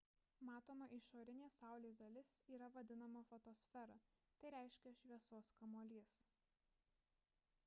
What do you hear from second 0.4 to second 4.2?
matoma išorinė saulės dalis yra vadinama fotosfera